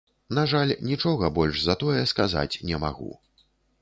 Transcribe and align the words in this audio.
На 0.37 0.43
жаль, 0.53 0.71
нічога 0.91 1.29
больш 1.37 1.59
за 1.65 1.75
тое 1.83 2.01
сказаць 2.13 2.59
не 2.71 2.81
магу. 2.85 3.11